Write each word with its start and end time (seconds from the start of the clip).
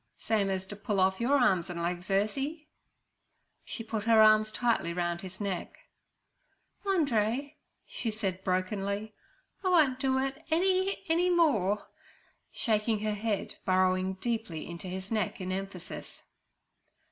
'Same 0.17 0.49
as 0.49 0.65
t' 0.65 0.75
pull 0.75 0.99
off 0.99 1.21
your 1.21 1.37
arms 1.37 1.69
and 1.69 1.79
legs, 1.79 2.09
Ursie.' 2.09 2.67
She 3.63 3.83
put 3.83 4.05
her 4.05 4.19
arms 4.19 4.51
tightly 4.51 4.93
round 4.93 5.21
his 5.21 5.39
neck. 5.39 5.77
'Andree' 6.87 7.59
she 7.85 8.09
said 8.09 8.43
brokenly, 8.43 9.13
'I 9.63 9.69
won't 9.69 9.99
do 9.99 10.17
it 10.17 10.43
any, 10.49 11.03
any 11.07 11.29
more' 11.29 11.75
her 11.77 11.85
shaking 12.51 12.97
head 13.01 13.59
burrowing 13.63 14.15
deeply 14.15 14.67
into 14.67 14.87
his 14.87 15.11
neck 15.11 15.39
in 15.39 15.51
emphasis. 15.51 16.23